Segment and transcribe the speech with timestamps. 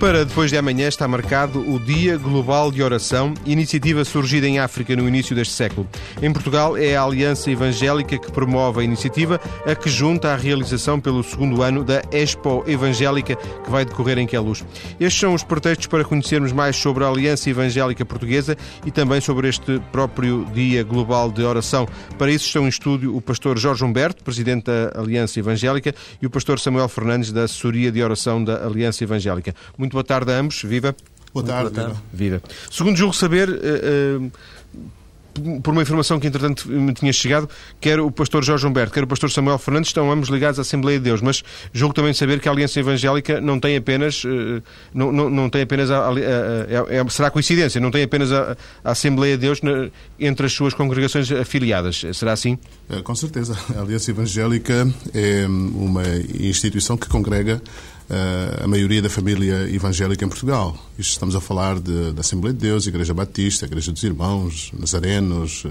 [0.00, 4.96] Para depois de amanhã está marcado o Dia Global de Oração, iniciativa surgida em África
[4.96, 5.86] no início deste século.
[6.22, 10.98] Em Portugal é a Aliança Evangélica que promove a iniciativa, a que junta a realização
[10.98, 14.64] pelo segundo ano da Expo Evangélica que vai decorrer em Queluz.
[14.98, 19.50] Estes são os pretextos para conhecermos mais sobre a Aliança Evangélica Portuguesa e também sobre
[19.50, 21.86] este próprio Dia Global de Oração.
[22.16, 26.30] Para isso estão em estúdio o pastor Jorge Humberto, presidente da Aliança Evangélica, e o
[26.30, 29.54] pastor Samuel Fernandes, da Assessoria de Oração da Aliança Evangélica.
[29.76, 30.62] Muito muito boa tarde a ambos.
[30.62, 30.94] Viva.
[31.34, 31.70] Boa tarde.
[31.70, 32.00] Boa tarde.
[32.12, 32.42] Viva.
[32.70, 37.48] Segundo julgo saber, uh, uh, por uma informação que entretanto me tinha chegado,
[37.80, 40.98] quer o pastor Jorge Humberto, quer o pastor Samuel Fernandes estão ambos ligados à Assembleia
[40.98, 44.62] de Deus, mas julgo também saber que a Aliança Evangélica não tem apenas, uh,
[44.94, 48.32] não, não, não, tem apenas a, a, a, é, é, será coincidência, não tem apenas
[48.32, 52.04] a, Assembleia de Deus na, entre as suas congregações afiliadas.
[52.12, 52.58] Será assim?
[53.04, 53.56] Com certeza.
[53.76, 56.02] A Aliança Evangélica é uma
[56.38, 57.60] instituição que congrega
[58.62, 60.76] a maioria da família evangélica em Portugal.
[60.98, 65.64] Isto estamos a falar de, da Assembleia de Deus, Igreja Batista, Igreja dos Irmãos, Nazarenos.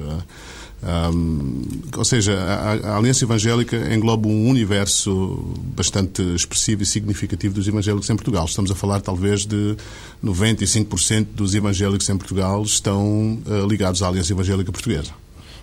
[0.82, 1.62] Um,
[1.98, 8.10] ou seja, a, a, Aliança Evangélica engloba um universo bastante expressivo e significativo dos evangélicos
[8.10, 8.46] em Portugal.
[8.46, 9.76] Estamos a falar talvez de
[10.24, 15.12] 95% dos evangélicos em Portugal estão uh, ligados à Aliança Evangélica Portuguesa.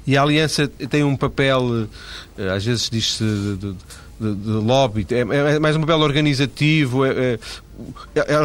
[0.07, 1.89] E a Aliança tem um papel,
[2.55, 3.25] às vezes diz-se,
[4.19, 7.05] de, de lobby, é, é, mais um papel organizativo.
[7.05, 7.39] É, é, é, é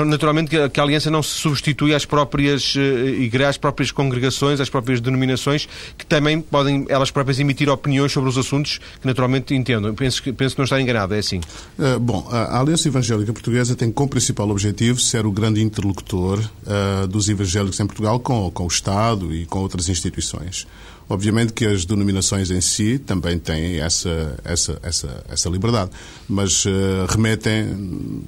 [0.05, 3.91] naturalmente que a, que a, Aliança não se substitui às próprias uh, igrejas, às próprias
[3.91, 9.07] congregações, às próprias denominações, que também podem elas próprias emitir opiniões sobre os assuntos que
[9.07, 9.93] naturalmente entendam.
[9.95, 11.39] Penso que, penso que não está enganado, é assim.
[11.77, 17.07] Uh, bom, a Aliança Evangélica Portuguesa tem como principal objetivo ser o grande interlocutor uh,
[17.07, 20.67] dos evangélicos em Portugal com, com o Estado e com outras instituições.
[21.11, 25.91] Obviamente que as denominações em si também têm essa, essa, essa, essa liberdade,
[26.29, 28.23] mas uh, remetem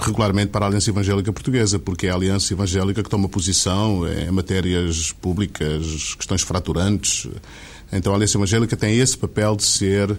[0.00, 4.30] regularmente para a Aliança Evangélica Portuguesa, porque é a Aliança Evangélica que toma posição em
[4.30, 7.28] matérias públicas, questões fraturantes.
[7.92, 10.18] Então a Aliança Evangélica tem esse papel de ser uh,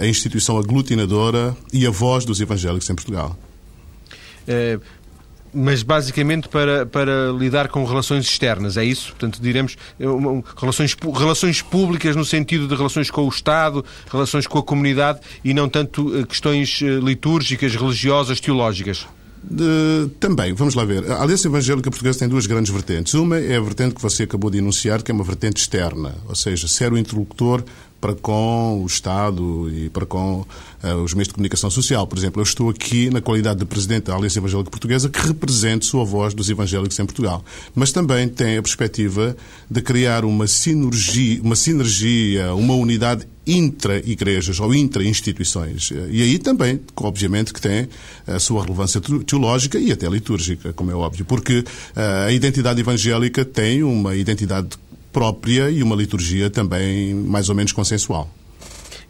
[0.00, 3.38] a instituição aglutinadora e a voz dos evangélicos em Portugal.
[4.46, 4.78] É,
[5.52, 9.10] mas basicamente para, para lidar com relações externas, é isso?
[9.10, 10.04] Portanto, diremos é
[10.56, 15.52] relações, relações públicas no sentido de relações com o Estado, relações com a comunidade e
[15.52, 19.06] não tanto eh, questões eh, litúrgicas, religiosas, teológicas.
[19.42, 21.10] De, também, vamos lá ver.
[21.10, 23.14] A Aliança Evangélica Portuguesa tem duas grandes vertentes.
[23.14, 26.34] Uma é a vertente que você acabou de enunciar, que é uma vertente externa, ou
[26.34, 27.64] seja, ser o interlocutor
[28.02, 32.04] para com o Estado e para com uh, os meios de comunicação social.
[32.04, 36.00] Por exemplo, eu estou aqui na qualidade de Presidente da Aliança Evangélica Portuguesa que represento
[36.00, 37.44] a voz dos evangélicos em Portugal.
[37.76, 39.36] Mas também tem a perspectiva
[39.70, 45.92] de criar uma sinergia, uma, sinergia, uma unidade intra-igrejas ou intra-instituições.
[46.10, 47.88] E aí também, obviamente, que tem
[48.26, 53.44] a sua relevância teológica e até litúrgica, como é óbvio, porque uh, a identidade evangélica
[53.44, 54.70] tem uma identidade
[55.12, 58.28] própria e uma liturgia também mais ou menos consensual.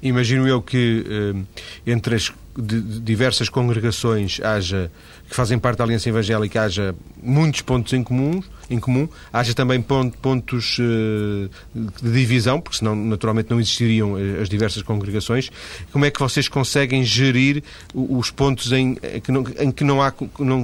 [0.03, 4.91] Imagino eu que eh, entre as diversas congregações haja
[5.29, 9.81] que fazem parte da Aliança Evangélica haja muitos pontos em comum, em comum haja também
[9.81, 15.51] pontos eh, de divisão, porque senão naturalmente não existiriam eh, as diversas congregações.
[15.91, 17.63] Como é que vocês conseguem gerir
[17.95, 20.13] os pontos em, que, não, em que, não, há,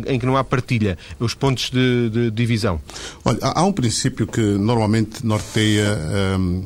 [0.06, 2.78] em que não há partilha, os pontos de, de divisão?
[3.24, 5.98] Olha, há um princípio que normalmente norteia.
[6.38, 6.64] Hum,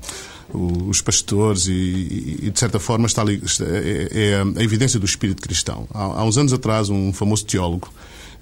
[0.54, 5.42] os pastores e, e, de certa forma, está ali, é, é, a evidência do espírito
[5.42, 5.88] cristão.
[5.92, 7.92] Há, há uns anos atrás, um famoso teólogo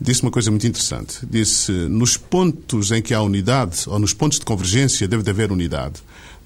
[0.00, 1.18] disse uma coisa muito interessante.
[1.28, 6.00] Disse, nos pontos em que há unidade, ou nos pontos de convergência, deve haver unidade.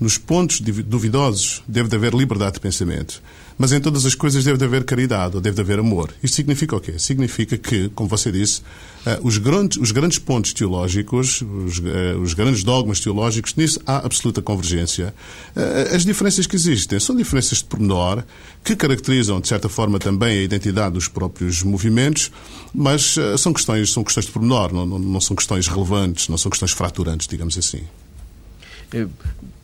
[0.05, 3.23] Nos pontos duvidosos, deve haver liberdade de pensamento.
[3.57, 6.13] Mas em todas as coisas deve haver caridade, ou deve haver amor.
[6.23, 6.99] Isto significa o quê?
[6.99, 8.61] Significa que, como você disse,
[9.07, 14.05] eh, os grandes, os grandes pontos teológicos, os, eh, os grandes dogmas teológicos, nisso há
[14.05, 15.15] absoluta convergência.
[15.57, 18.25] Eh, as diferenças que existem são diferenças de pormenor,
[18.63, 22.31] que caracterizam, de certa forma, também a identidade dos próprios movimentos,
[22.75, 26.51] mas são questões, são questões de pormenor, não, não, não são questões relevantes, não são
[26.51, 27.85] questões fraturantes, digamos assim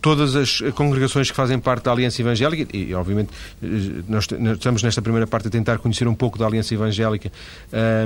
[0.00, 3.31] todas as congregações que fazem parte da Aliança Evangélica, e obviamente
[4.08, 7.31] nós estamos nesta primeira parte a tentar conhecer um pouco da Aliança Evangélica,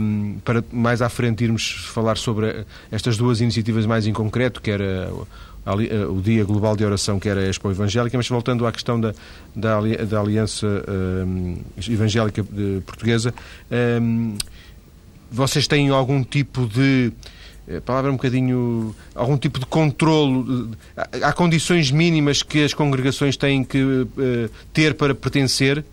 [0.00, 4.70] um, para mais à frente irmos falar sobre estas duas iniciativas mais em concreto, que
[4.70, 5.10] era
[6.10, 9.14] o Dia Global de Oração, que era a Expo Evangélica, mas voltando à questão da,
[9.54, 10.66] da, da Aliança
[11.26, 11.56] um,
[11.88, 12.44] Evangélica
[12.84, 13.32] Portuguesa,
[14.02, 14.36] um,
[15.30, 17.12] vocês têm algum tipo de
[17.68, 18.94] a palavra é um bocadinho.
[19.14, 20.70] algum tipo de controlo.
[21.22, 25.84] Há condições mínimas que as congregações têm que uh, ter para pertencer?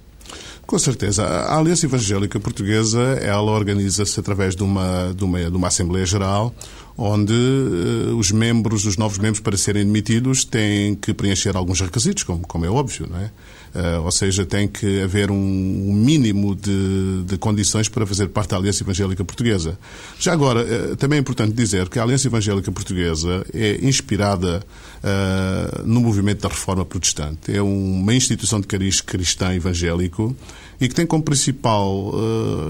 [0.65, 1.23] Com certeza.
[1.25, 6.53] A Aliança Evangélica Portuguesa, ela organiza-se através de uma, de, uma, de uma Assembleia Geral,
[6.97, 12.23] onde uh, os membros, os novos membros, para serem admitidos, têm que preencher alguns requisitos,
[12.23, 13.31] como, como é óbvio, não é?
[13.73, 18.49] Uh, ou seja, tem que haver um, um mínimo de, de, condições para fazer parte
[18.49, 19.79] da Aliança Evangélica Portuguesa.
[20.19, 24.61] Já agora, uh, também é importante dizer que a Aliança Evangélica Portuguesa é inspirada
[25.01, 27.55] uh, no movimento da Reforma Protestante.
[27.55, 30.35] É uma instituição de cariz cristã evangélico
[30.81, 32.11] e que tem como principal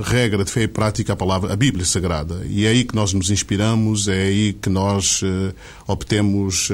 [0.03, 2.45] regra de fé e prática a palavra, a Bíblia Sagrada.
[2.49, 5.21] E é aí que nós nos inspiramos, é aí que nós
[5.87, 6.69] obtemos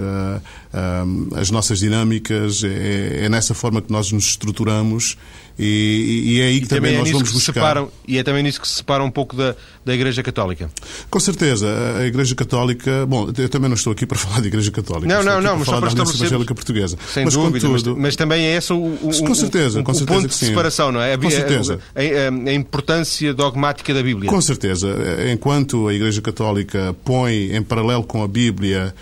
[1.36, 5.18] as nossas dinâmicas, é, é nessa forma que nós nos estruturamos
[5.59, 7.54] e, e é aí que e também, também é nós vamos buscar.
[7.54, 10.69] Separam, e é também nisso que se separa um pouco da, da Igreja Católica.
[11.09, 11.68] Com certeza.
[12.00, 13.06] A Igreja Católica...
[13.06, 15.07] Bom, eu também não estou aqui para falar de Igreja Católica.
[15.07, 15.57] Não, não, não.
[15.57, 16.98] Mas só para da Evangélica Portuguesa.
[17.12, 17.68] Sem mas, dúvida.
[17.68, 20.27] Contudo, mas, mas, também é esse o, o, com certeza, o, com certeza o ponto
[20.27, 21.13] de separação, não é?
[21.13, 21.80] A, com certeza.
[21.95, 24.30] A, a, a, importância dogmática da Bíblia.
[24.30, 24.88] Com certeza.
[25.31, 28.94] Enquanto a Igreja Católica põe em paralelo com a Bíblia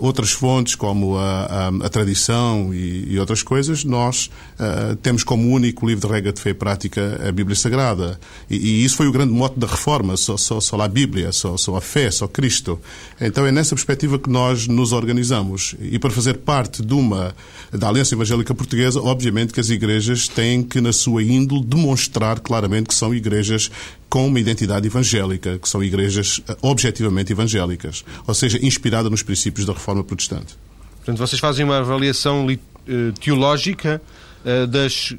[0.00, 4.28] outras fontes, como a, a, a tradição e, e, outras coisas, nós
[4.58, 8.18] uh, temos como único livro de regra de fé e prática a Bíblia Sagrada.
[8.50, 11.56] E, e, isso foi o grande mote da reforma, só, só, só a Bíblia, só,
[11.56, 12.80] só a fé, só Cristo.
[13.20, 15.76] Então é nessa perspectiva que nós nos organizamos.
[15.80, 17.34] E para fazer parte de uma,
[17.72, 22.88] da Aliança Evangélica Portuguesa, obviamente que as igrejas têm que, na sua índole, demonstrar claramente
[22.88, 23.70] que são igrejas
[24.08, 29.66] com uma identidade evangélica, que são igrejas eh, objetivamente evangélicas, ou seja, inspirada nos princípios
[29.66, 30.56] da reforma protestante.
[30.96, 32.56] Portanto, vocês fazem uma avaliação eh,
[33.20, 34.00] teológica
[34.44, 35.14] eh, das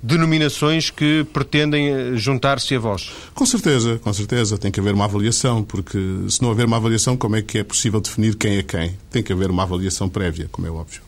[0.00, 3.10] denominações que pretendem juntar-se a vós?
[3.34, 4.56] Com certeza, com certeza.
[4.56, 5.98] Tem que haver uma avaliação, porque
[6.28, 8.96] se não houver uma avaliação, como é que é possível definir quem é quem?
[9.10, 11.07] Tem que haver uma avaliação prévia, como é óbvio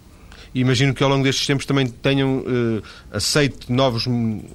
[0.54, 2.82] imagino que ao longo destes tempos também tenham uh,
[3.12, 4.06] aceito novos,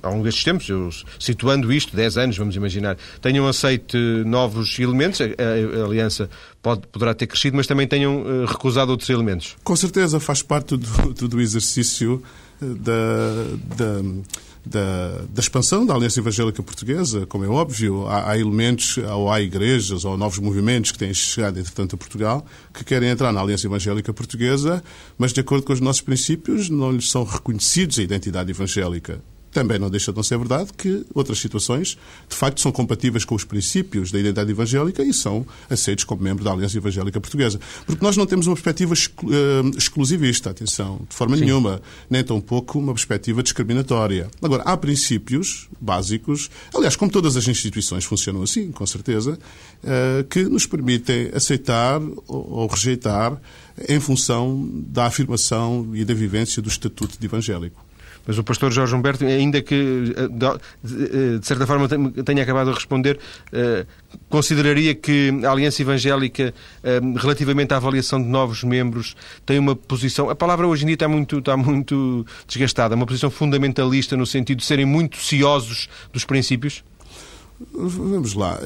[0.02, 0.90] ao longo destes tempos, eu,
[1.20, 6.30] situando isto, 10 anos, vamos imaginar, tenham aceito novos elementos, a, a, a aliança
[6.62, 9.56] pode, poderá ter crescido, mas também tenham uh, recusado outros elementos.
[9.64, 12.24] Com certeza, faz parte do, do, do exercício
[12.62, 14.02] eh, da, da
[14.66, 19.42] da, da, expansão da Aliança Evangélica Portuguesa, como é óbvio, há, há, elementos, ou há
[19.42, 23.68] igrejas, ou novos movimentos que têm chegado, entretanto, a Portugal, que querem entrar na Aliança
[23.68, 24.84] Evangélica Portuguesa,
[25.18, 29.22] mas, de acordo com os nossos princípios, não lhes são reconhecidos a identidade evangélica.
[29.56, 31.98] Também não deixa de não ser verdade que outras situações,
[32.28, 36.44] de facto, são compatíveis com os princípios da identidade evangélica e são aceitos como membro
[36.44, 37.58] da Aliança Evangélica Portuguesa.
[37.86, 41.46] Porque nós não temos uma perspectiva uh, exclusivista, atenção, de forma Sim.
[41.46, 44.30] nenhuma, nem tampouco uma perspectiva discriminatória.
[44.42, 49.40] Agora, há princípios básicos, aliás, como todas as instituições funcionam assim, com certeza,
[49.86, 53.40] uh, que nos permitem aceitar ou, ou rejeitar
[53.88, 57.85] em função da afirmação e da vivência do estatuto de evangélico.
[58.26, 63.20] Mas o pastor Jorge Humberto, ainda que eh, de certa forma tenha acabado de responder,
[63.52, 63.86] eh,
[64.30, 70.30] consideraria que a Aliança Evangélica, eh, relativamente à avaliação de novos membros, tem uma posição.
[70.30, 74.60] A palavra hoje em dia está muito, está muito desgastada, uma posição fundamentalista no sentido
[74.60, 76.84] de serem muito ciosos dos princípios?
[77.74, 78.60] Vamos lá.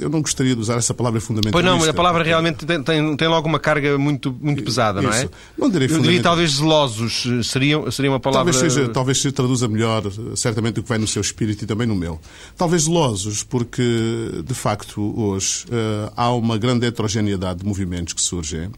[0.00, 1.52] Eu não gostaria de usar essa palavra fundamentalista.
[1.52, 5.00] Pois não, mas a palavra realmente tem, tem, tem logo uma carga muito, muito pesada,
[5.00, 5.08] Isso.
[5.08, 5.28] não é?
[5.58, 7.24] Não direi Eu diria talvez zelosos.
[7.44, 8.52] Seria, seria uma palavra...
[8.52, 10.04] Talvez, seja, talvez se traduza melhor,
[10.36, 12.20] certamente, o que vai no seu espírito e também no meu.
[12.56, 13.82] Talvez zelosos, porque,
[14.44, 15.64] de facto, hoje
[16.16, 18.70] há uma grande heterogeneidade de movimentos que surgem.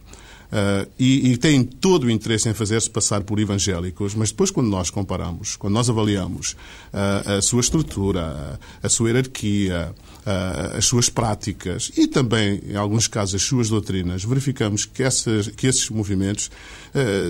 [0.53, 4.69] Uh, e, e, têm todo o interesse em fazer-se passar por evangélicos, mas depois, quando
[4.69, 6.53] nós comparamos, quando nós avaliamos
[6.93, 13.09] uh, a sua estrutura, a sua hierarquia, uh, as suas práticas e também, em alguns
[13.09, 16.51] casos, as suas doutrinas, verificamos que, essas, que esses movimentos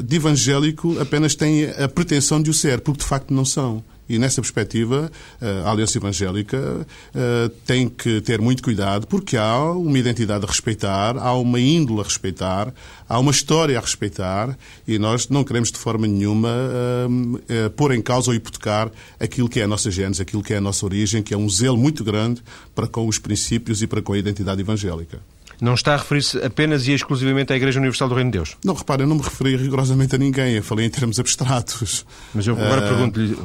[0.04, 3.82] de evangélico apenas têm a pretensão de o ser, porque de facto não são.
[4.08, 9.70] E nessa perspectiva, eh, a Aliança Evangélica eh, tem que ter muito cuidado, porque há
[9.72, 12.72] uma identidade a respeitar, há uma índole a respeitar,
[13.08, 14.56] há uma história a respeitar,
[14.86, 19.60] e nós não queremos de forma nenhuma uh, pôr em causa ou hipotecar aquilo que
[19.60, 22.04] é a nossa gênese, aquilo que é a nossa origem, que é um zelo muito
[22.04, 22.42] grande
[22.74, 25.20] para com os princípios e para com a identidade evangélica.
[25.60, 28.56] Não está a referir-se apenas e exclusivamente à Igreja Universal do Reino de Deus?
[28.64, 32.04] Não, repare, eu não me referi rigorosamente a ninguém, eu falei em termos abstratos.
[32.34, 32.88] Mas eu agora uh...
[32.88, 33.38] pergunto-lhe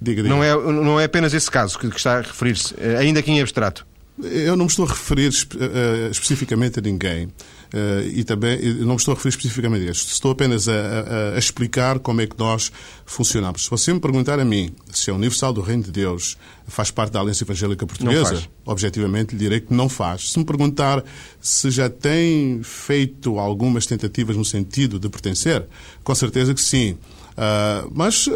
[0.00, 0.34] Diga, diga.
[0.34, 3.30] Não, é, não é apenas esse caso que, que está a referir-se, eh, ainda que
[3.30, 3.86] em abstrato.
[4.22, 7.26] Eu não me estou a referir uh, especificamente a ninguém.
[7.26, 10.12] Uh, e também não me estou a referir especificamente a este.
[10.12, 12.70] Estou apenas a, a, a, explicar como é que nós
[13.04, 13.64] funcionamos.
[13.64, 17.10] Se você me perguntar a mim se a Universal do Reino de Deus faz parte
[17.10, 20.30] da Aliança Evangélica Portuguesa, objetivamente lhe direi que não faz.
[20.30, 21.02] Se me perguntar
[21.40, 25.66] se já tem feito algumas tentativas no sentido de pertencer,
[26.04, 26.96] com certeza que sim.
[27.36, 28.32] Uh, mas uh,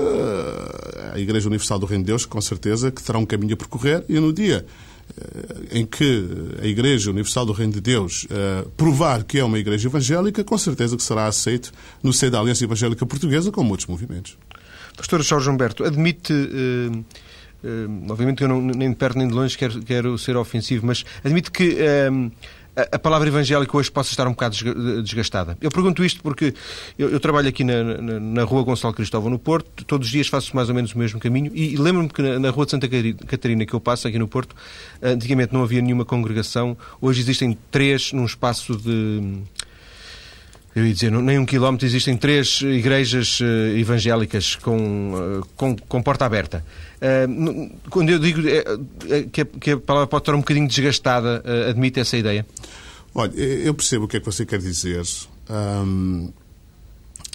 [1.15, 4.05] a Igreja Universal do Reino de Deus, com certeza, que terá um caminho a percorrer
[4.09, 4.67] e no dia
[5.71, 6.29] em que
[6.63, 10.57] a Igreja Universal do Reino de Deus uh, provar que é uma igreja evangélica, com
[10.57, 14.37] certeza que será aceito no seio da Aliança Evangélica Portuguesa, como outros movimentos.
[14.97, 16.33] Pastor Jorge Humberto, admite.
[16.33, 17.05] Uh,
[17.65, 21.05] uh, obviamente eu não, nem de perto nem de longe quero, quero ser ofensivo, mas
[21.25, 21.77] admite que
[22.93, 24.57] a palavra evangélica hoje possa estar um bocado
[25.03, 25.57] desgastada.
[25.61, 26.55] Eu pergunto isto porque
[26.99, 30.29] eu, eu trabalho aqui na, na, na, rua Gonçalo Cristóvão, no Porto, todos os dias
[30.29, 31.51] faço mais ou menos o mesmo caminho.
[31.55, 32.89] E, lembro-me que na, na, rua de Santa
[33.27, 34.55] Catarina que eu passo aqui no Porto,
[35.03, 39.43] antigamente não havia nenhuma congregação, hoje existem três num espaço de
[40.79, 43.45] eu ia dizer, nem um quilómetro, existem três igrejas uh,
[43.77, 46.65] evangélicas com, uh, com, com, porta aberta.
[47.91, 48.41] Quando eu digo
[49.33, 52.45] que, a, que, a, palavra pode estar um bocadinho desgastada, admite essa ideia?
[53.15, 55.03] Olha, eu percebo o que é que você quer dizer.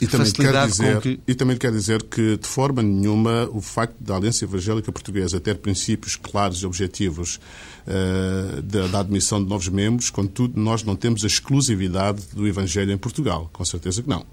[0.04, 1.20] E também, quer dizer, que...
[1.28, 5.58] e também quer dizer que, de forma nenhuma, o facto da Aliança Evangélica Portuguesa ter
[5.58, 7.40] princípios claros e objetivos
[7.88, 12.92] uh, da, da, admissão de novos membros, contudo, nós não temos a exclusividade do Evangelho
[12.92, 13.50] em Portugal.
[13.54, 14.26] Com certeza que não.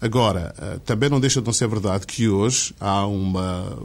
[0.00, 3.78] Agora, uh, também não deixa de não ser verdade que hoje há uma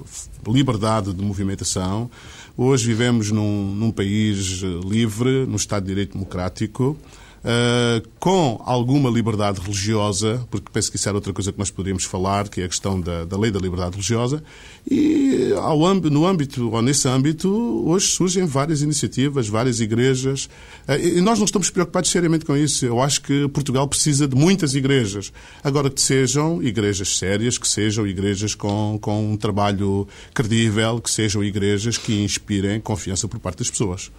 [0.48, 2.10] liberdade de movimentação.
[2.56, 6.98] Hoje vivemos num, num país livre, num Estado de Direito Democrático.
[7.38, 12.04] Uh, com alguma liberdade religiosa, porque penso que isso era outra coisa que nós poderíamos
[12.04, 14.44] falar, que é a questão da, da lei da liberdade religiosa,
[14.90, 17.48] e ao, no âmbito, ou nesse âmbito,
[17.88, 20.50] hoje surgem várias iniciativas, várias igrejas,
[20.88, 22.86] uh, e nós não estamos preocupados seriamente com isso.
[22.86, 25.32] Eu acho que Portugal precisa de muitas igrejas.
[25.64, 31.44] Agora que sejam igrejas sérias, que sejam igrejas com, com um trabalho credível, que sejam
[31.44, 34.12] igrejas que inspirem confiança por parte das pessoas.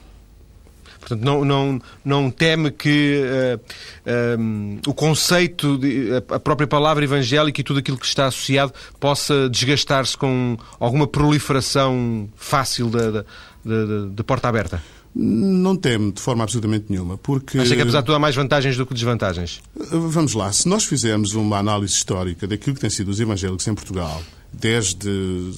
[0.99, 3.61] Portanto, não, não, não teme que uh,
[4.05, 8.27] eh, um, eh, o conceito, de, a própria palavra evangélica e tudo aquilo que está
[8.27, 14.83] associado possa desgastar-se com alguma proliferação fácil de porta aberta?
[15.15, 17.59] Não teme de forma absolutamente nenhuma, porque...
[17.59, 19.61] Acha que apesar de tudo há mais vantagens do que desvantagens?
[19.91, 23.75] Vamos lá, se nós fizermos uma análise histórica daquilo que têm sido os evangélicos em
[23.75, 25.09] Portugal, desde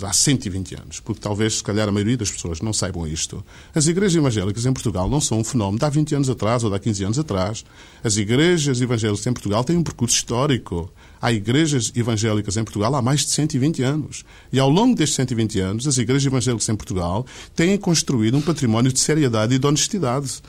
[0.02, 3.44] há 120 anos, porque talvez, se calhar, a maioria das pessoas não saibam isto.
[3.74, 6.70] As igrejas evangélicas em Portugal não são um fenómeno de há 20 anos atrás ou
[6.70, 7.64] de há 15 anos atrás.
[8.02, 10.90] As igrejas evangélicas em Portugal têm um percurso histórico.
[11.22, 14.24] Há igrejas evangélicas em Portugal há mais de 120 anos.
[14.52, 18.92] E ao longo destes 120 anos, as igrejas evangélicas em Portugal têm construído um património
[18.92, 20.40] de seriedade e de honestidade.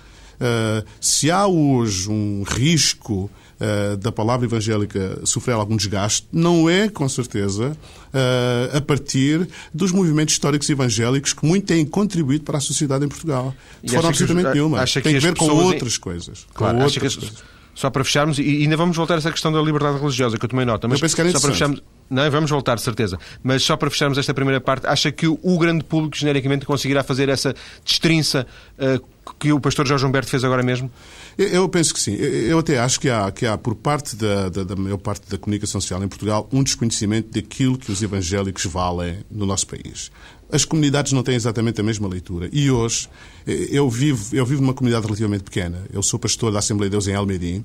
[0.42, 3.30] Uh, se há hoje um risco
[3.62, 7.78] uh, da palavra evangélica sofrer algum desgaste, não é, com certeza,
[8.14, 13.08] uh, a partir dos movimentos históricos evangélicos que muito têm contribuído para a sociedade em
[13.08, 13.54] Portugal.
[13.84, 14.84] De forma absolutamente que, nenhuma.
[14.86, 16.46] Tem a ver com outras coisas.
[16.54, 17.61] Claro, com outras coisas.
[17.74, 20.50] Só para fecharmos, e ainda vamos voltar a essa questão da liberdade religiosa, que eu
[20.50, 21.82] tomei nota, mas eu penso que era só para fecharmos.
[22.10, 23.18] Não, vamos voltar, de certeza.
[23.42, 27.30] Mas só para fecharmos esta primeira parte, acha que o grande público genericamente conseguirá fazer
[27.30, 28.46] essa destrinça
[28.78, 29.02] uh,
[29.40, 30.92] que o pastor Jorge Humberto fez agora mesmo?
[31.38, 32.16] Eu penso que sim.
[32.16, 35.38] Eu até acho que há, que há por parte da, da, da, maior parte da
[35.38, 40.12] comunicação social em Portugal, um desconhecimento daquilo que os evangélicos valem no nosso país.
[40.52, 42.50] As comunidades não têm exatamente a mesma leitura.
[42.52, 43.08] E hoje,
[43.46, 45.84] eu vivo, eu vivo numa comunidade relativamente pequena.
[45.94, 47.64] Eu sou pastor da Assembleia de Deus em Almeirim.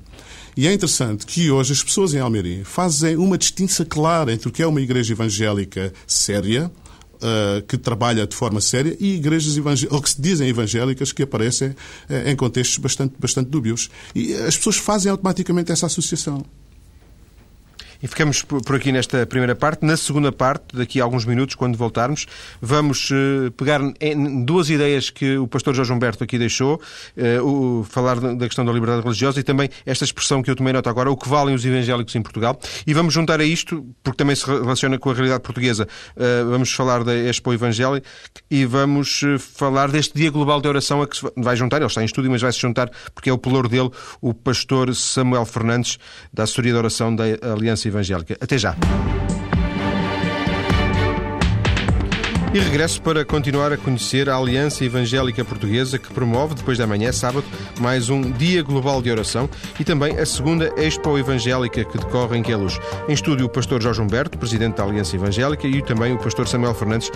[0.55, 4.51] E é interessante que hoje as pessoas em Almeirim fazem uma distinção clara entre o
[4.51, 6.71] que é uma igreja evangélica séria,
[7.17, 9.57] uh, que trabalha de forma séria e igrejas
[9.89, 11.75] ou que se dizem evangélicas que aparecem uh,
[12.25, 13.89] em contextos bastante, bastante dúbios.
[14.15, 16.43] E as pessoas fazem automaticamente essa associação.
[18.01, 19.85] E ficamos por aqui nesta primeira parte.
[19.85, 22.25] Na segunda parte, daqui a alguns minutos, quando voltarmos,
[22.61, 26.75] vamos uh, pegar em duas ideias que o pastor Jorge Humberto aqui deixou,
[27.17, 30.73] uh, o, falar da questão da liberdade religiosa e também esta expressão que eu tomei
[30.73, 32.59] nota agora, o que valem os evangélicos em Portugal.
[32.85, 36.71] E vamos juntar a isto, porque também se relaciona com a realidade portuguesa, uh, vamos
[36.71, 38.07] falar da Expo Evangélica
[38.49, 42.05] e vamos falar deste Dia Global de Oração a que vai juntar, ele está em
[42.05, 43.89] estúdio, mas vai se juntar, porque é o pelouro dele,
[44.21, 45.97] o pastor Samuel Fernandes,
[46.33, 47.23] da Assessoria de Oração da
[47.53, 48.37] Aliança Evangélica.
[48.39, 48.75] Até já.
[52.57, 57.11] E regresso para continuar a conhecer a Aliança Evangélica Portuguesa que promove, depois da manhã,
[57.11, 57.45] sábado,
[57.79, 59.47] mais um Dia Global de Oração
[59.79, 62.79] e também a segunda Expo Evangélica que decorre em Queluz.
[63.07, 66.73] Em estúdio o pastor Jorge Humberto, presidente da Aliança Evangélica, e também o pastor Samuel
[66.73, 67.11] Fernandes,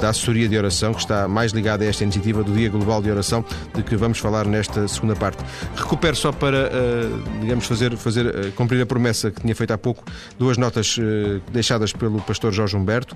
[0.00, 3.10] da Assessoria de Oração, que está mais ligado a esta iniciativa do Dia Global de
[3.10, 5.44] Oração, de que vamos falar nesta segunda parte.
[5.76, 7.10] Recupero só para, eh,
[7.42, 10.02] digamos, fazer, fazer eh, cumprir a promessa que tinha feito há pouco,
[10.38, 13.14] duas notas eh, deixadas pelo pastor Jorge Humberto.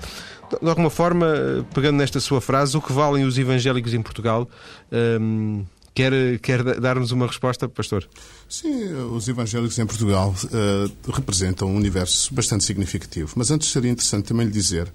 [0.61, 4.49] De alguma forma, pegando nesta sua frase, o que valem os evangélicos em Portugal,
[5.21, 8.09] hum, Quer, quer dar-nos uma resposta, pastor?
[8.49, 13.33] Sim, os evangélicos em Portugal uh, representam um universo bastante significativo.
[13.37, 14.91] Mas antes seria interessante também lhe dizer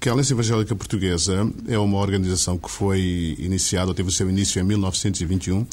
[0.00, 4.28] que a Aliança Evangélica Portuguesa é uma organização que foi iniciada, ou teve o seu
[4.28, 5.64] início em 1921,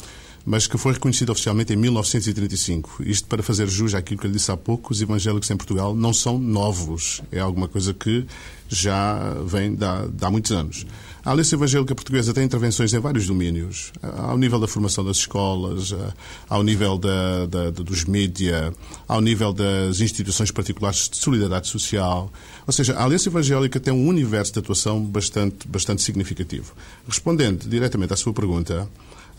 [0.50, 3.04] mas que foi reconhecida oficialmente em 1935.
[3.04, 6.12] Isto para fazer jus àquilo que eu disse há pouco, os evangélicos em Portugal não
[6.12, 7.22] são novos.
[7.30, 8.26] É alguma coisa que
[8.68, 10.84] já vem há, muitos anos.
[11.24, 15.94] A Aliança Evangélica Portuguesa tem intervenções em vários domínios, ao nível da formação das escolas,
[16.48, 18.72] ao nível da, da, dos mídia,
[19.06, 22.32] ao nível das instituições particulares de solidariedade social.
[22.66, 26.72] Ou seja, a Aliança Evangélica tem um universo de atuação bastante, bastante significativo.
[27.06, 28.88] Respondendo diretamente à sua pergunta,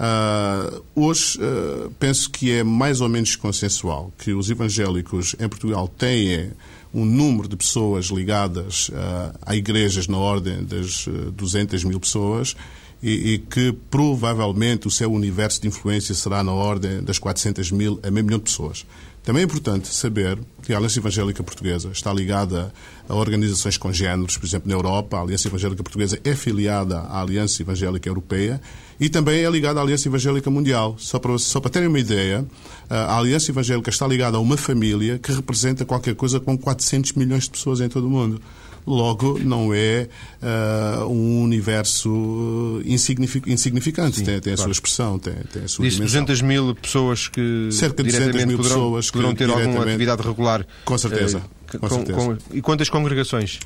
[0.02, 5.88] Uh, hoje uh, penso que é mais ou menos consensual que os evangélicos em Portugal
[5.88, 6.50] têm
[6.92, 12.56] um número de pessoas ligadas uh, a igrejas na ordem das 200 mil pessoas
[13.04, 18.00] e, e, que provavelmente o seu universo de influência será na ordem das 400 mil
[18.02, 18.88] a meio milhão de pessoas.
[19.24, 22.74] Também é importante saber que a Aliança Evangélica Portuguesa está ligada
[23.08, 27.62] a organizações congêneres, por exemplo, na Europa, a Aliança Evangélica Portuguesa é filiada à Aliança
[27.62, 28.60] Evangélica Europeia
[29.02, 30.96] e também é ligada à Aliança Evangélica Mundial.
[31.00, 32.46] Só para, só para terem uma ideia,
[32.88, 37.46] a Aliança Evangélica está ligada a uma família que representa qualquer coisa com 400 milhões
[37.46, 38.40] de pessoas em todo o mundo.
[38.86, 40.08] Logo, não é
[40.42, 44.18] uh, um universo insignificante.
[44.18, 44.62] Sim, tem, tem, a claro.
[44.62, 46.24] sua expressão, tem, tem a sua Diz dimensão.
[46.24, 50.66] 200 mil pessoas que Cerca de 200 mil poderão, pessoas poderão ter alguma atividade regular.
[50.84, 51.38] Com certeza.
[51.40, 52.18] Uh, com, com certeza.
[52.18, 53.60] Com, e quantas congregações?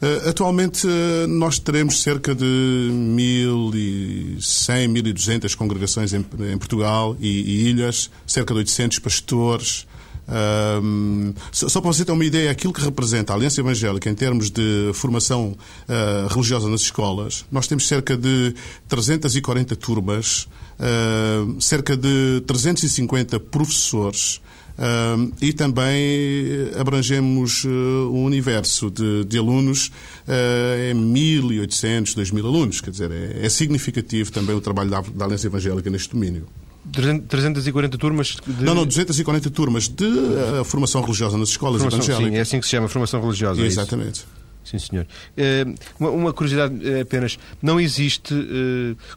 [0.00, 7.68] Uh, atualmente uh, nós teremos cerca de 1.100, 1.200 congregações em, em Portugal e, e,
[7.68, 9.87] ilhas, cerca de 800 pastores,
[10.28, 14.50] um, só para você ter uma ideia, aquilo que representa a Aliança Evangélica em termos
[14.50, 15.56] de formação
[15.88, 18.54] uh, religiosa nas escolas, nós temos cerca de
[18.88, 20.46] 340 turmas,
[20.78, 24.40] uh, cerca de 350 professores.
[24.78, 27.68] Uh, e também abrangemos uh,
[28.12, 29.88] um universo de, de alunos
[30.28, 32.80] uh, em 1.800, 2.000 alunos.
[32.80, 36.46] Quer dizer, é, é significativo também o trabalho da, da Aliança Evangélica neste domínio.
[36.92, 38.64] 340 turmas de...
[38.64, 42.32] Não, não, 240 turmas de uh, formação religiosa nas escolas formação, evangélicas.
[42.32, 43.60] Sim, é assim que se chama, formação religiosa.
[43.60, 44.24] É Exatamente.
[44.64, 45.06] Sim, senhor.
[45.36, 47.38] Uh, uma, curiosidade apenas.
[47.62, 48.34] Não existe...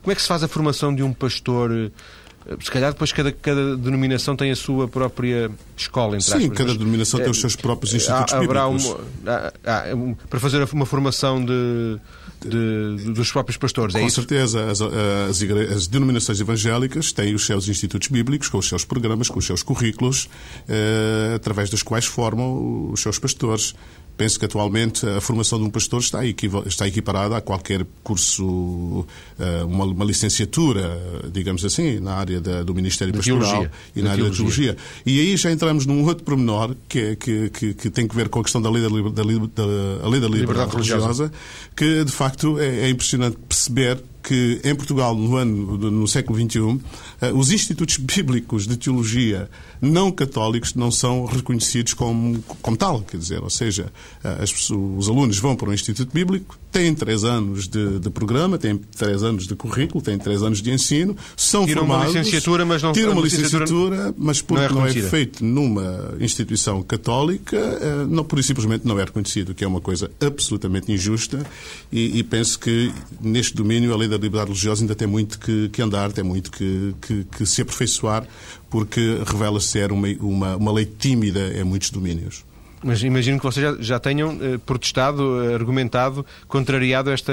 [0.02, 1.92] Como é que se faz a formação de um pastor...
[2.60, 7.20] Se calhar depois cada, cada denominação tem a sua própria escola, entre Sim, cada denominação
[7.20, 8.98] tem os seus próprios institutos haverá bíblicos.
[9.22, 9.32] Uma,
[9.64, 9.84] há, há,
[10.28, 12.00] para fazer uma formação de
[12.48, 13.96] de, dos próprios pastores.
[13.96, 14.16] É com isso?
[14.16, 15.42] certeza, as, as,
[15.76, 19.64] as, denominações evangélicas têm os seus institutos bíblicos, com os seus programas, com os seus
[19.64, 20.30] currículos,
[20.68, 23.76] eh, através dos quais formam os seus pastores.
[24.18, 26.20] Penso que atualmente a formação de um pastor está,
[26.66, 29.06] está equiparada a qualquer curso,
[29.40, 31.00] eh, uma, uma, licenciatura,
[31.32, 33.72] digamos assim, na área da, do Ministério Pastoral teologia.
[33.96, 34.78] e na área da teologia.
[35.06, 38.30] E aí já entramos num outro pormenor que, é, que, que, que, tem que ver
[38.30, 41.32] com a questão da lei da, da, da, lei da liberdade, liberdade religiosa, religiosa,
[41.76, 46.80] que de facto é, é impressionante perceber que em Portugal, no, ano, no século XXI,
[47.22, 49.50] eh, os institutos bíblicos de teologia
[49.82, 53.02] não católicos não são reconhecidos como, como tal.
[53.02, 53.92] Quer dizer, ou seja,
[54.24, 58.58] eh, as, os alunos vão para um instituto bíblico, têm três anos de, de, programa,
[58.58, 62.12] têm três anos de currículo, têm três anos de ensino, são tiram formados...
[62.12, 62.92] uma licenciatura, mas não...
[62.92, 68.24] Tiram uma licenciatura, mas porque não é, não é, feito numa instituição católica, eh, não,
[68.24, 71.46] por simplesmente não é reconhecido, que é uma coisa absolutamente injusta
[71.92, 75.70] e, e penso que neste domínio a lei da liberdade religiosa ainda tem muito que,
[75.70, 78.28] que andar, tem muito que, que, que se aperfeiçoar,
[78.70, 82.44] porque revela-se ser uma, uma, uma lei tímida em muitos domínios.
[82.84, 87.32] Mas imagino que vocês já, já tenham eh, protestado, argumentado, contrariado esta,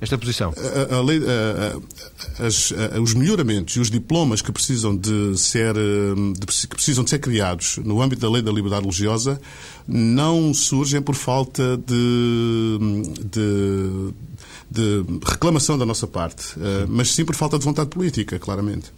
[0.00, 0.54] esta posição.
[0.90, 6.46] A, a lei, a, as, os melhoramentos e os diplomas que precisam de ser de,
[6.46, 9.40] que precisam de ser criados no âmbito da lei da liberdade religiosa
[9.86, 12.78] não surgem por falta de,
[13.24, 14.14] de,
[14.70, 18.92] de reclamação da nossa parte, eh, mas sim por falta de vontade política, claramente.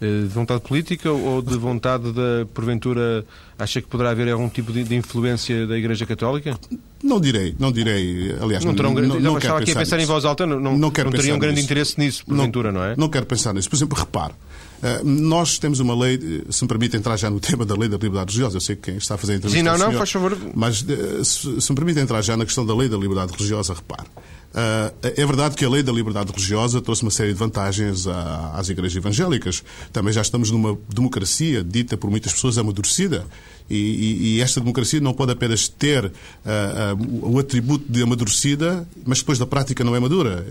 [0.00, 3.22] Eh, de vontade política ou de vontade da, porventura,
[3.58, 6.58] acha que poderá haver algum tipo de, de influência da Igreja Católica?
[7.02, 8.34] Não direi, não direi.
[8.40, 9.96] Aliás, não, terão, não, não, não aqui a pensar nisso.
[9.96, 11.66] em voz alta, não, não, não, não teriam um grande nisso.
[11.66, 12.94] interesse nisso, porventura, não, não é?
[12.96, 13.68] Não quero pensar nisso.
[13.68, 14.32] Por exemplo, repare,
[14.80, 17.98] Uh, nós temos uma lei, se me permite entrar já no tema da lei da
[17.98, 19.58] liberdade religiosa, eu sei que quem está a fazer a entrevista.
[19.58, 20.38] Sim, não, é não, senhor, faz favor.
[20.54, 20.78] Mas
[21.22, 24.06] se, se me permite entrar já na questão da lei da liberdade religiosa, repare.
[24.50, 28.68] Uh, é verdade que a lei da liberdade religiosa trouxe uma série de vantagens às
[28.68, 29.62] igrejas evangélicas.
[29.92, 33.24] Também já estamos numa democracia dita por muitas pessoas amadurecida.
[33.70, 39.20] E, e, esta democracia não pode apenas ter uh, uh, o atributo de amadurecida, mas
[39.20, 40.44] depois da prática não é madura.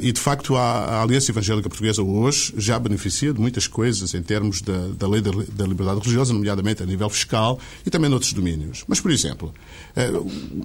[0.00, 4.22] e, de facto, a, a, Aliança Evangélica Portuguesa hoje já beneficia de muitas coisas em
[4.22, 8.32] termos da, da lei da, da, liberdade religiosa, nomeadamente a nível fiscal e também noutros
[8.32, 8.84] domínios.
[8.88, 9.52] Mas, por exemplo,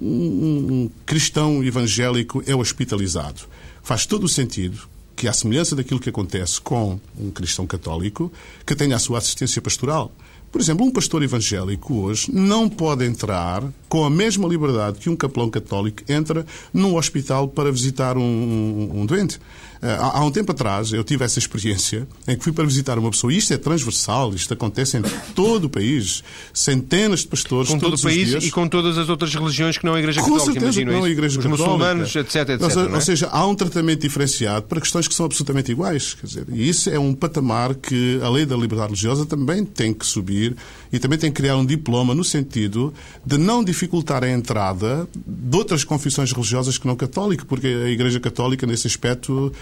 [0.00, 3.42] um, um cristão evangélico é hospitalizado.
[3.82, 4.78] Faz todo o sentido
[5.14, 8.32] que, à semelhança daquilo que acontece com um cristão católico,
[8.66, 10.12] que tenha a sua assistência pastoral.
[10.50, 15.16] Por exemplo, um pastor evangélico hoje não pode entrar com a mesma liberdade que um
[15.16, 16.44] capelão católico entra
[16.74, 19.40] num hospital para visitar um, um, um doente.
[19.82, 22.96] Eh, há, há, um tempo atrás eu tive essa experiência em que fui para visitar
[23.00, 25.02] uma pessoa, e isto é transversal, isto acontece em
[25.34, 26.22] todo o país,
[26.54, 29.84] centenas de pastores com todo o país dias, e com todas as outras religiões que
[29.84, 31.08] não a Igreja com Católica, certeza não a isso.
[31.08, 31.64] Igreja Os Católica.
[31.64, 32.62] muçulmanos, etc, etc.
[32.62, 32.94] Ou seja, é?
[32.94, 36.14] ou seja, há um tratamento diferenciado para questões que são absolutamente iguais.
[36.14, 39.92] Quer dizer, e isso é um patamar que a lei da liberdade religiosa também tem
[39.92, 40.56] que subir
[40.92, 42.94] e também tem que criar um diploma no sentido
[43.26, 48.20] de não dificultar a entrada de outras confissões religiosas que não católica, porque a Igreja
[48.20, 49.52] Católica, nesse aspecto,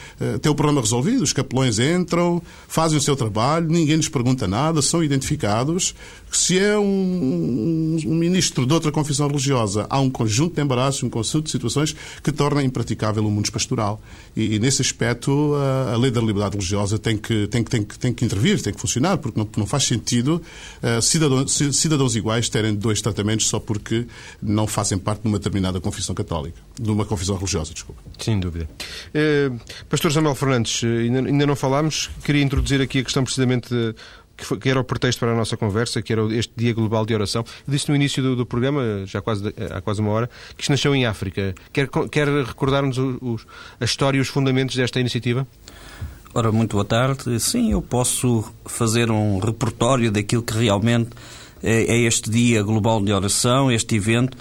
[0.40, 1.22] tem o problema resolvido.
[1.22, 5.94] Os capelões entram, fazem o seu trabalho, ninguém lhes pergunta nada, são identificados.
[6.32, 11.10] Se é um, um ministro de outra confissão religiosa, há um conjunto de embaraços, um
[11.10, 14.00] conjunto de situações que torna impraticável o mundo pastoral.
[14.36, 17.98] E, e nesse aspecto, a, a, lei da liberdade religiosa tem que, tem, tem, que,
[17.98, 20.40] tem que intervir, tem que funcionar, porque não, não faz sentido
[20.82, 24.06] uh, cidadãos, cidadãos iguais terem dois tratamentos só porque
[24.42, 28.00] não fazem parte de uma determinada confissão católica, de uma confissão religiosa, desculpa.
[28.18, 28.68] Sem dúvida.
[29.14, 33.94] Uh, Pastor Samuel Fernandes, ainda, ainda não falámos, queria introduzir aqui a questão precisamente de,
[34.40, 37.04] que, foi, que, era o pretexto para a nossa conversa, que era este Dia Global
[37.04, 37.44] de Oração.
[37.66, 40.70] Eu disse no início do, do programa, já quase, há quase uma hora, que isto
[40.70, 41.54] nasceu em África.
[41.72, 42.98] Quer, quer recordar-nos
[43.78, 45.46] a história e os fundamentos desta iniciativa?
[46.32, 47.38] Ora, muito boa tarde.
[47.38, 51.10] Sim, eu posso fazer um repertório daquilo que realmente
[51.62, 54.36] é, é este Dia Global de Oração, este evento.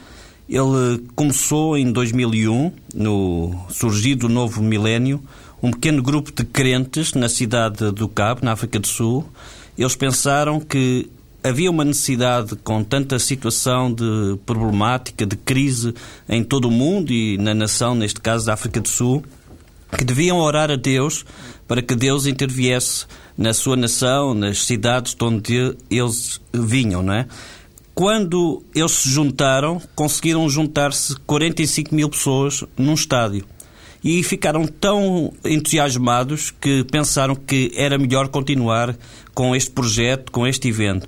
[0.48, 5.22] Ele começou em 2001, no surgido do novo milénio,
[5.62, 9.28] um pequeno grupo de crentes na cidade do Cabo, na África do Sul.
[9.80, 11.10] Eles pensaram que
[11.42, 15.94] havia uma necessidade, com tanta situação de problemática, de crise
[16.28, 19.24] em todo o mundo e na nação, neste caso da África do Sul,
[19.98, 21.26] que deviam orar a Deus
[21.65, 23.06] para que Deus interviesse
[23.38, 27.26] na sua nação, nas cidades de onde eles vinham, não é?
[27.96, 33.46] Quando eles se juntaram, conseguiram juntar-se 45 mil pessoas num estádio
[34.04, 38.96] e ficaram tão entusiasmados que pensaram que era melhor continuar
[39.34, 41.08] com este projeto, com este evento.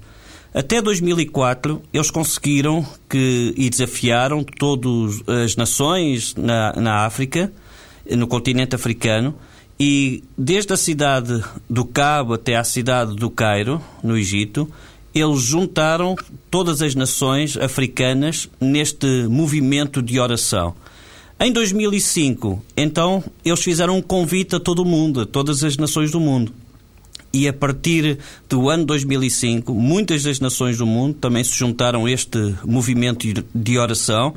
[0.53, 7.51] Até 2004, eles conseguiram que, e desafiaram todas as nações na, na África,
[8.09, 9.33] no continente africano,
[9.79, 14.69] e desde a cidade do Cabo até à cidade do Cairo, no Egito,
[15.15, 16.15] eles juntaram
[16.49, 20.75] todas as nações africanas neste movimento de oração.
[21.39, 26.11] Em 2005, então, eles fizeram um convite a todo o mundo, a todas as nações
[26.11, 26.53] do mundo.
[27.33, 28.17] E a partir
[28.49, 33.77] do ano 2005, muitas das nações do mundo também se juntaram a este movimento de
[33.77, 34.35] oração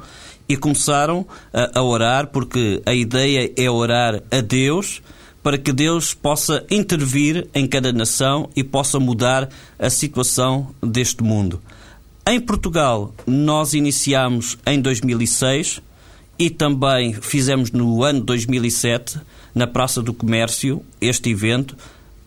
[0.49, 5.03] e começaram a, a orar, porque a ideia é orar a Deus
[5.43, 11.61] para que Deus possa intervir em cada nação e possa mudar a situação deste mundo.
[12.27, 15.83] Em Portugal, nós iniciamos em 2006
[16.39, 19.21] e também fizemos no ano 2007,
[19.55, 21.77] na Praça do Comércio, este evento.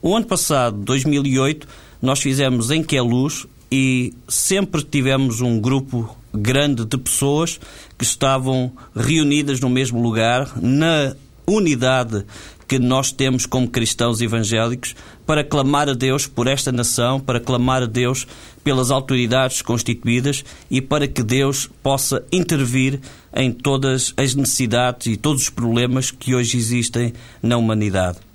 [0.02, 1.68] O ano passado, 2008,
[2.02, 7.60] nós fizemos em Queluz e sempre tivemos um grupo grande de pessoas
[7.98, 11.16] que estavam reunidas no mesmo lugar, na
[11.48, 12.24] unidade
[12.68, 14.94] que nós temos como cristãos evangélicos
[15.26, 18.28] para clamar a Deus por esta nação, para clamar a Deus
[18.64, 23.00] pelas autoridades constituídas e para que Deus possa intervir
[23.34, 28.27] em todas as necessidades e todos os problemas que hoje existem na humanidade.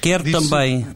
[0.00, 0.48] Quero Disse...
[0.48, 0.86] também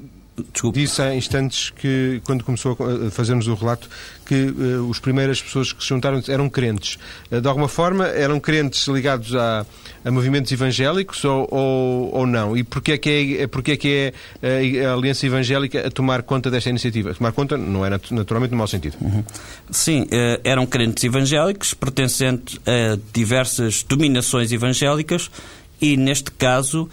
[0.50, 0.81] Desculpe.
[0.81, 2.76] Disse há instantes que, quando começou
[3.07, 3.88] a fazermos o relato,
[4.24, 6.98] que uh, as primeiras pessoas que se juntaram eram crentes.
[7.31, 9.66] Uh, de alguma forma, eram crentes ligados a,
[10.02, 12.57] a movimentos evangélicos ou, ou, ou, não?
[12.57, 16.50] E porquê é que é, porquê é, que é a Aliança Evangélica a tomar conta
[16.50, 17.11] desta iniciativa?
[17.11, 18.96] A tomar conta não é naturalmente no mau sentido.
[19.02, 19.22] Uhum.
[19.70, 25.31] Sim, uh, eram crentes evangélicos, pertencentes a diversas dominações evangélicas
[25.78, 26.88] e, neste caso,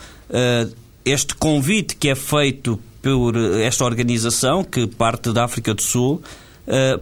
[1.09, 6.21] este convite que é feito por esta organização que parte da África do Sul,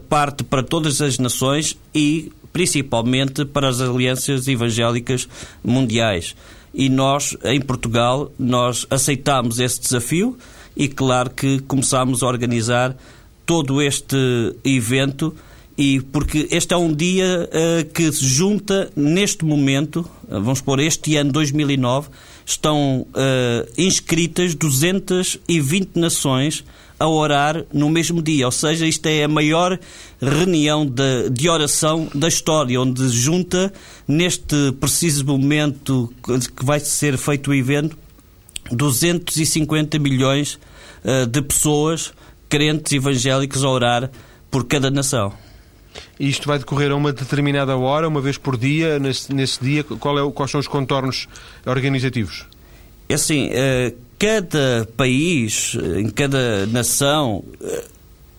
[0.09, 5.27] parte para todas as nações e principalmente para as alianças evangélicas
[5.63, 6.35] mundiais.
[6.73, 10.37] E nós, em Portugal, nós aceitámos esse desafio
[10.75, 12.95] e claro que começámos a organizar
[13.45, 14.17] todo este
[14.63, 15.35] evento
[15.77, 20.79] e porque este é um dia uh, que se junta neste momento, uh, vamos pôr
[20.79, 22.09] este ano 2009,
[22.43, 26.63] estão uh, inscritas 220 nações
[26.99, 28.47] a orar no mesmo dia.
[28.47, 29.77] Ou seja, isto é a maior
[30.19, 33.71] reunião de, de oração da história, onde junta,
[34.07, 37.95] neste preciso momento que vai ser feito o evento,
[38.71, 40.57] 250 milhões
[41.03, 42.11] uh, de pessoas,
[42.49, 44.11] crentes evangélicos, a orar
[44.49, 45.33] por cada nação.
[46.19, 49.83] Isto vai decorrer a uma determinada hora, uma vez por dia, nesse, nesse dia?
[49.83, 51.27] Qual é, quais são os contornos
[51.65, 52.45] organizativos?
[53.09, 57.43] É assim, uh, cada país, em cada nação,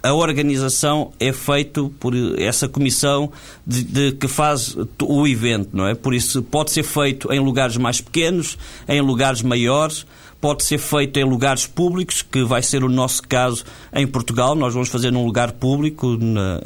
[0.03, 3.33] a organização é feita por essa comissão
[3.67, 5.95] de, de, que faz o evento, não é?
[5.95, 8.57] Por isso pode ser feito em lugares mais pequenos,
[8.89, 10.07] em lugares maiores,
[10.41, 14.55] pode ser feito em lugares públicos, que vai ser o nosso caso em Portugal.
[14.55, 16.61] Nós vamos fazer num lugar público, na,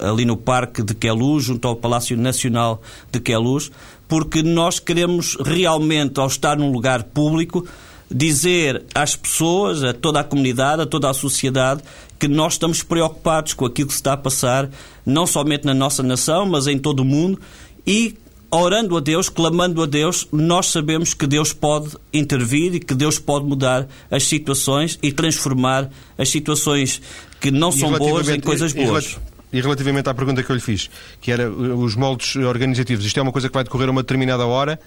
[0.00, 3.70] ali no Parque de Queluz, junto ao Palácio Nacional de Queluz,
[4.08, 7.66] porque nós queremos realmente, ao estar num lugar público,
[8.10, 11.82] dizer às pessoas, a toda a comunidade, a toda a sociedade,
[12.18, 14.68] que nós estamos preocupados com aquilo que se está a passar,
[15.06, 17.40] não somente na nossa nação, mas em todo o mundo,
[17.86, 18.14] e
[18.52, 23.18] orando a Deus, clamando a Deus, nós sabemos que Deus pode intervir e que Deus
[23.18, 27.00] pode mudar as situações e transformar as situações
[27.40, 29.18] que não são boas em coisas boas.
[29.52, 30.88] E relativamente à pergunta que eu lhe fiz,
[31.20, 34.46] que era os moldes organizativos, isto é uma coisa que vai decorrer a uma determinada
[34.46, 34.78] hora?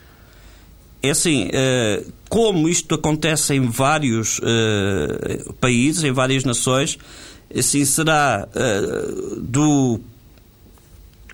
[1.01, 6.97] É assim, eh, como isto acontece em vários eh, países, em várias nações,
[7.55, 8.81] assim será eh,
[9.37, 9.99] do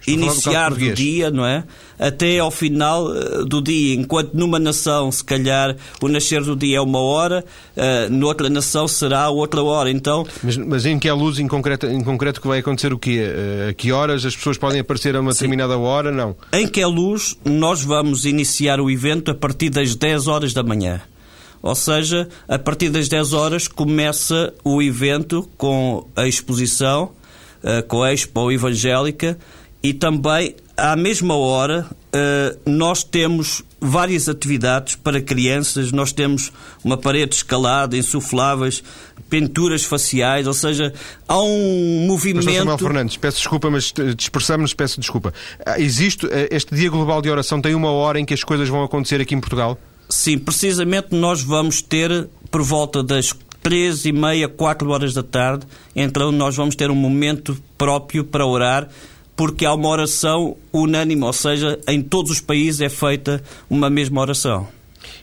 [0.08, 1.64] iniciar do, dia, não é?
[2.00, 6.78] Até ao final uh, do dia, enquanto numa nação, se calhar, o nascer do dia
[6.78, 7.46] é uma hora,
[7.78, 9.92] uh, noutra nação será outra hora.
[9.92, 12.98] Então, mas, mas em que é luz, em concreto, em concreto, que vai acontecer o
[12.98, 13.22] quê?
[13.22, 15.40] Uh, a que horas as pessoas podem aparecer a uma Sim.
[15.40, 16.12] determinada hora?
[16.12, 16.36] Não.
[16.52, 20.64] Em que é luz, nós vamos iniciar o evento a partir das 10 horas da
[20.64, 21.02] manhã.
[21.62, 27.12] Ou seja, a partir das 10 horas começa o evento com a exposição,
[27.88, 29.38] com a Expo Evangélica,
[29.84, 35.92] e também, à mesma hora, eh, nós temos várias atividades para crianças.
[35.92, 36.52] Nós temos
[36.84, 38.84] uma parede escalada, insufláveis,
[39.30, 40.94] pinturas faciais, ou seja,
[41.28, 42.46] há um movimento.
[42.46, 45.34] Pastor Samuel Fernandes, peço desculpa, mas dispersamos-nos, peço desculpa.
[45.66, 48.68] Ah, existe eh, este Dia Global de Oração, tem uma hora em que as coisas
[48.70, 49.80] vão acontecer aqui em Portugal?
[50.10, 55.66] Sim, precisamente nós vamos ter por volta das três e meia, quatro horas da tarde,
[55.96, 58.90] então nós vamos ter um momento próprio para orar
[59.42, 64.22] porque há uma oração unânime, ou seja, em todos os países é feita uma mesma
[64.22, 64.68] oração.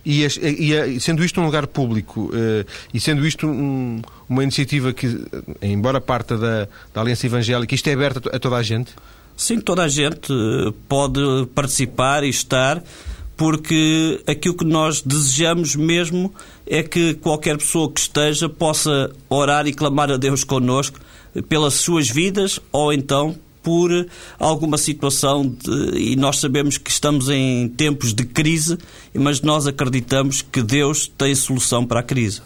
[0.04, 5.24] E, e, sendo isto um lugar público uh, e sendo isto um, uma iniciativa que,
[5.62, 8.90] embora parta da, da, Aliança Evangélica, isto é aberto a toda a gente?
[9.37, 11.20] Sim, toda a gente eh, pode
[11.54, 12.83] participar e estar,
[13.37, 16.35] porque aquilo que nós desejamos mesmo
[16.66, 20.98] é que qualquer pessoa que esteja possa orar e clamar a Deus connosco
[21.48, 23.37] pelas suas vidas ou então
[23.68, 24.07] por
[24.38, 28.78] alguma situação de, e nós sabemos que estamos em tempos de crise,
[29.12, 32.40] mas nós acreditamos que Deus tem solução para a crise.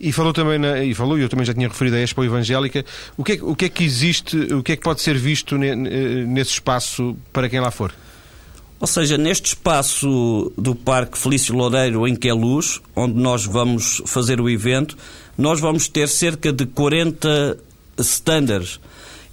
[0.00, 2.86] E falou também, na, e falou, eu também já tinha referido a Expo Evangélica,
[3.18, 5.58] o que, é, o que é que existe, o que é que pode ser visto
[5.58, 5.76] ne,
[6.24, 7.92] nesse espaço para quem lá for?
[8.80, 14.48] Ou seja, neste espaço do Parque Felício Loureiro, em Queluz, onde nós vamos fazer o
[14.48, 14.96] evento,
[15.36, 17.58] nós vamos ter cerca de 40
[17.98, 18.80] standards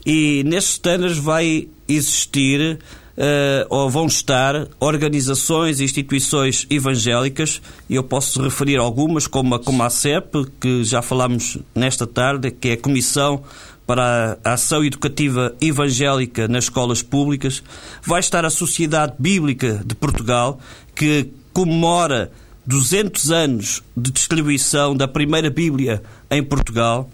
[0.05, 2.79] e nesses standards vai existir
[3.17, 9.59] uh, ou vão estar organizações e instituições evangélicas, e eu posso referir algumas, como a,
[9.59, 13.43] como a CEP, que já falámos nesta tarde, que é a Comissão
[13.85, 17.61] para a Ação Educativa Evangélica nas Escolas Públicas.
[18.01, 20.59] Vai estar a Sociedade Bíblica de Portugal,
[20.95, 22.31] que comemora
[22.65, 27.09] 200 anos de distribuição da primeira Bíblia em Portugal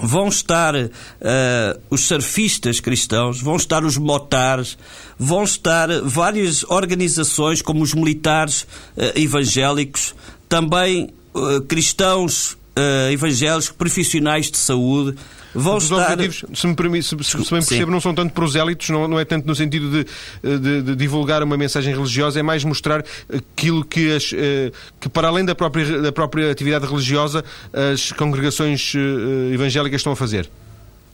[0.00, 0.90] vão estar uh,
[1.90, 4.78] os surfistas cristãos, vão estar os motares,
[5.18, 10.14] vão estar várias organizações como os militares uh, evangélicos,
[10.48, 12.56] também uh, cristãos
[13.10, 15.14] evangélicos, profissionais de saúde,
[15.54, 16.12] vão Os estar...
[16.12, 19.24] objetivos, se me, permi- se, se, bem percebo, não são tanto prosélitos, não, não é
[19.24, 24.12] tanto no sentido de, de- de divulgar uma mensagem religiosa, é mais mostrar aquilo que,
[24.14, 30.00] as, eh, que para além da própria, da própria atividade religiosa, as congregações eh, evangélicas
[30.00, 30.48] estão a fazer.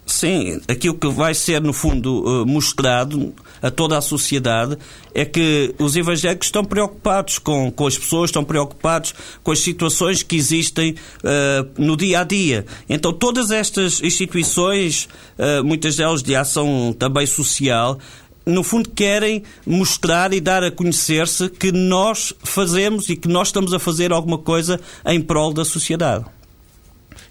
[0.08, 4.78] Sim, aquilo que vai ser, no fundo, eh, mostrado a toda a sociedade
[5.14, 10.22] é que os evangélicos estão preocupados com, com as pessoas, estão preocupados com as situações
[10.22, 12.64] que existem eh, no dia a dia.
[12.88, 17.98] Então, todas estas instituições, eh, muitas delas de ação também social,
[18.46, 23.74] no fundo querem mostrar e dar a conhecer-se que nós fazemos e que nós estamos
[23.74, 26.24] a fazer alguma coisa em prol da sociedade.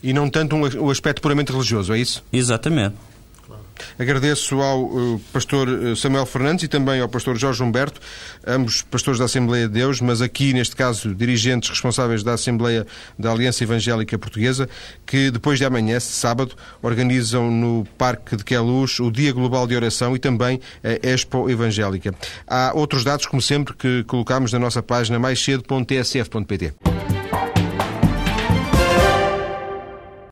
[0.01, 2.23] E não tanto um, o aspecto puramente religioso, é isso?
[2.31, 2.95] Exatamente.
[3.97, 7.99] Agradeço ao eh, pastor eh, Samuel Fernandes e também ao pastor Jorge Humberto,
[8.45, 12.85] ambos pastores da Assembleia de Deus, mas aqui, neste caso, dirigentes responsáveis da Assembleia
[13.17, 14.69] da Aliança Evangélica Portuguesa,
[15.05, 20.15] que depois de amanhã, sábado, organizam no Parque de Queluz o Dia Global de Oração
[20.15, 22.13] e também a Expo Evangélica.
[22.47, 27.16] Há outros dados, como sempre, que colocamos na nossa página mais cedo.tsf.pt.